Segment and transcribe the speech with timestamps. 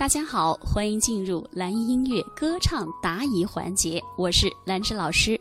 [0.00, 5.38] 大家好，欢迎进入蓝音乐歌唱答疑环节，我是兰芝老师。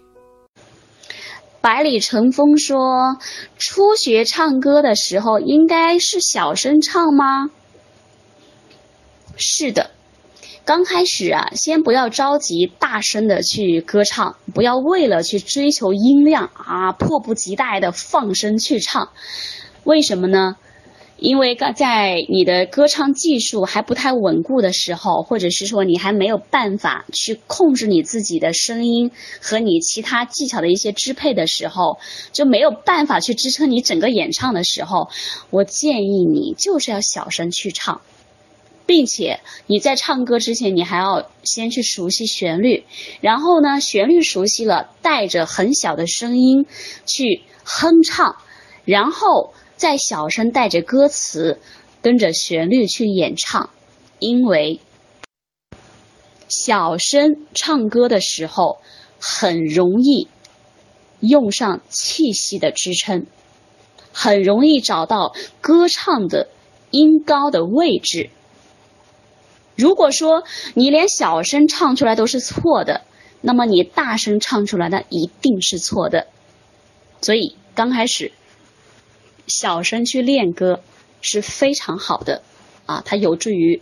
[1.61, 3.15] 百里乘风说，
[3.57, 7.49] 初学唱歌的时候应该是小声唱吗？
[9.37, 9.91] 是的，
[10.65, 19.07] 刚开始啊，先不要着急大声的去歌唱，不要为了去追求音量啊，迫不及待的放声去唱。
[19.85, 20.57] 为什么呢？
[21.21, 31.99] 因为刚在你的歌唱技术还不太稳固的时候，或者是说你还没有办法去控制你自己的声音和你其他技巧的一些支配的时候，
[32.31, 35.09] 就没有办法去支撑你整个演唱的时候，
[35.49, 37.99] 我建议你就是要小声去唱，
[38.85, 42.85] 并且你在唱歌之前，你还要先去熟悉旋律，
[43.19, 46.65] 然后呢，旋律熟悉了，带着很小的声音
[47.05, 48.37] 去哼唱，
[48.85, 49.53] 然后。
[49.79, 51.57] 在小声带着歌词，
[52.01, 53.69] 跟着旋律去演唱，
[54.19, 54.81] 因为
[56.49, 58.79] 小声唱歌的时候
[59.21, 60.27] 很容易
[61.21, 63.25] 用上气息的支撑，
[64.11, 66.49] 很容易找到歌唱的
[66.91, 68.29] 音高的位置。
[69.77, 70.43] 如果说
[70.73, 73.05] 你连小声唱出来都是错的，
[73.39, 76.27] 那么你大声唱出来的一定是错的。
[77.21, 78.33] 所以刚开始。
[79.49, 80.79] 小声去练歌
[81.21, 82.43] 是非常好的，
[82.85, 83.81] 啊，它有助于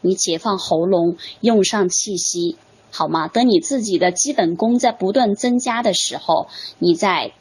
[0.00, 2.56] 你解放喉咙，用上气息，
[2.90, 3.28] 好吗？
[3.28, 7.32] 等你自己的基本功在不断增加的时候，你再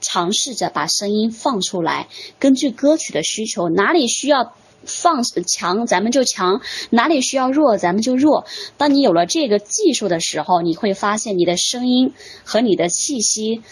[0.00, 2.08] 尝试着把声音放出来。
[2.38, 8.46] 根据歌曲的需求，哪里需要放强，咱们就强；哪里需要弱，咱们就弱。
[8.78, 12.14] 当你有了这个技术的时候，你会发现你的声音
[12.44, 13.62] 和你的气息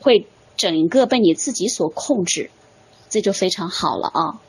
[0.00, 0.26] 会。
[0.58, 2.50] 整个被你自己所控制，
[3.08, 4.42] 这就非常好了啊！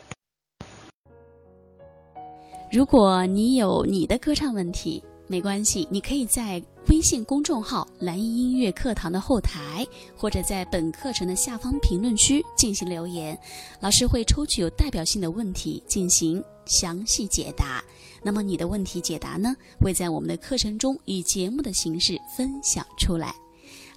[2.72, 9.86] 如果你有你的歌唱问题，没关系，你可以在微信公众号“蓝音音乐课堂”的后台，
[10.18, 13.38] 或者在本课程的下方评论区进行留言，
[13.80, 17.84] 老师会抽取有代表性的问题进行详细解答。
[18.24, 23.36] 那么你的问题解答呢，会在我们的课程中以节目的形式分享出来。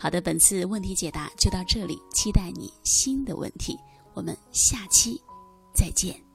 [0.02, 3.78] 好的，本次问题解答就到这里，期待你新的问题，
[4.14, 5.22] 我们下期
[5.72, 6.31] 再见。